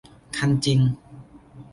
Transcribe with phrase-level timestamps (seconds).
[0.37, 0.79] คันจริง